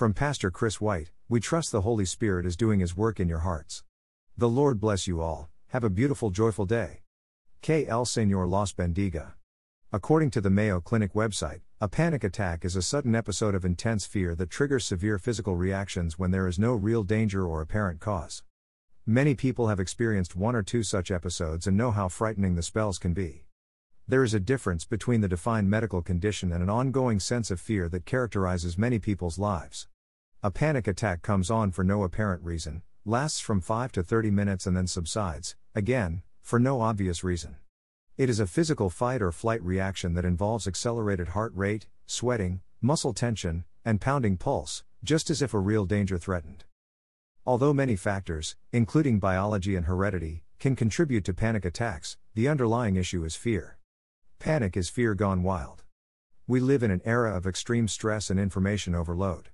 [0.00, 3.40] From Pastor Chris White, we trust the Holy Spirit is doing His work in your
[3.40, 3.84] hearts.
[4.34, 7.02] The Lord bless you all, have a beautiful, joyful day.
[7.60, 9.34] Que el Señor los bendiga.
[9.92, 14.06] According to the Mayo Clinic website, a panic attack is a sudden episode of intense
[14.06, 18.42] fear that triggers severe physical reactions when there is no real danger or apparent cause.
[19.04, 22.98] Many people have experienced one or two such episodes and know how frightening the spells
[22.98, 23.44] can be.
[24.08, 27.86] There is a difference between the defined medical condition and an ongoing sense of fear
[27.90, 29.89] that characterizes many people's lives.
[30.42, 34.66] A panic attack comes on for no apparent reason, lasts from 5 to 30 minutes
[34.66, 37.56] and then subsides, again, for no obvious reason.
[38.16, 43.12] It is a physical fight or flight reaction that involves accelerated heart rate, sweating, muscle
[43.12, 46.64] tension, and pounding pulse, just as if a real danger threatened.
[47.44, 53.24] Although many factors, including biology and heredity, can contribute to panic attacks, the underlying issue
[53.24, 53.76] is fear.
[54.38, 55.84] Panic is fear gone wild.
[56.46, 59.49] We live in an era of extreme stress and information overload.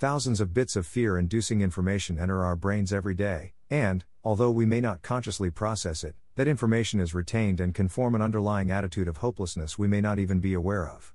[0.00, 4.64] Thousands of bits of fear inducing information enter our brains every day, and, although we
[4.64, 9.08] may not consciously process it, that information is retained and can form an underlying attitude
[9.08, 11.12] of hopelessness we may not even be aware of.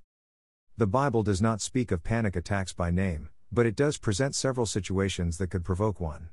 [0.77, 4.67] The Bible does not speak of panic attacks by name, but it does present several
[4.67, 6.29] situations that could provoke one.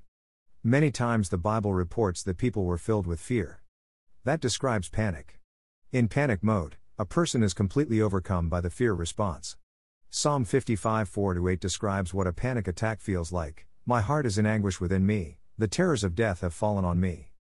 [0.62, 3.62] Many times the Bible reports that people were filled with fear.
[4.25, 5.41] That describes panic.
[5.91, 9.56] In panic mode, a person is completely overcome by the fear response.
[10.15, 14.45] Psalm 55 4 8 describes what a panic attack feels like My heart is in
[14.45, 17.33] anguish within me, the terrors of death have fallen on me.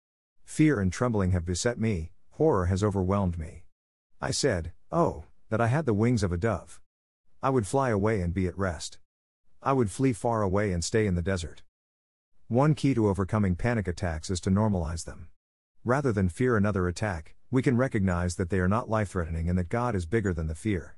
[0.45, 3.63] Fear and trembling have beset me, horror has overwhelmed me.
[4.21, 6.79] I said, Oh, that I had the wings of a dove.
[7.43, 8.99] I would fly away and be at rest.
[9.61, 11.63] I would flee far away and stay in the desert.
[12.47, 15.27] One key to overcoming panic attacks is to normalize them.
[15.83, 19.57] Rather than fear another attack, we can recognize that they are not life threatening and
[19.57, 20.95] that God is bigger than the fear.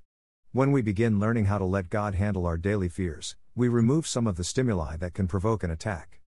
[0.55, 4.27] When we begin learning how to let God handle our daily fears, we remove some
[4.27, 6.21] of the stimuli that can provoke an attack.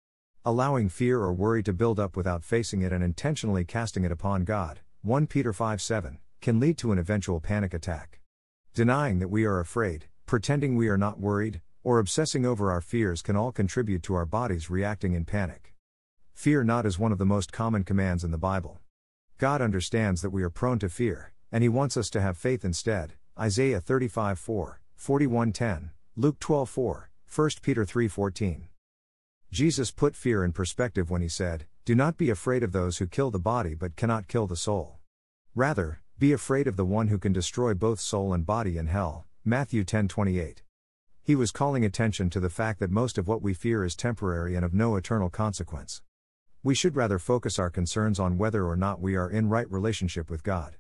[0.46, 4.46] Allowing fear or worry to build up without facing it and intentionally casting it upon
[4.46, 8.22] God, 1 Peter 5 7, can lead to an eventual panic attack.
[8.74, 13.22] Denying that we are afraid, pretending we are not worried, or obsessing over our fears
[13.22, 15.74] can all contribute to our bodies reacting in panic.
[16.34, 18.80] Fear not is one of the most common commands in the Bible.
[19.38, 22.64] God understands that we are prone to fear, and He wants us to have faith
[22.64, 23.16] instead.
[23.40, 28.68] Isaiah 35 4, 41 10, Luke 12 4, 1 Peter 3 14.
[29.52, 33.08] Jesus put fear in perspective when He said, Do not be afraid of those who
[33.08, 35.00] kill the body but cannot kill the soul.
[35.56, 39.26] Rather, be afraid of the one who can destroy both soul and body in hell.
[39.44, 40.62] Matthew 10 28.
[41.24, 44.56] He was calling attention to the fact that most of what we fear is temporary
[44.56, 46.04] and of no eternal consequence.
[46.62, 50.30] We should rather focus our concerns on whether or not we are in right relationship
[50.30, 50.76] with God.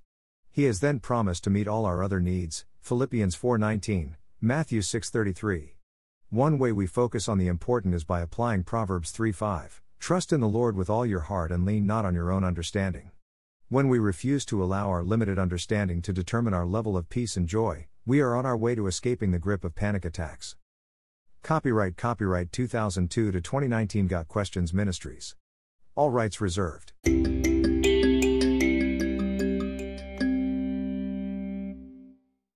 [0.53, 2.63] He has then promised to meet all our other needs.
[2.79, 5.77] Philippians 4:19, Matthew 6:33.
[6.29, 9.81] One way we focus on the important is by applying Proverbs 3:5.
[9.97, 13.09] Trust in the Lord with all your heart and lean not on your own understanding.
[13.69, 17.47] When we refuse to allow our limited understanding to determine our level of peace and
[17.47, 20.55] joy, we are on our way to escaping the grip of panic attacks.
[21.41, 25.35] Copyright Copyright 2002 to 2019 Got Questions Ministries.
[25.95, 26.93] All rights reserved.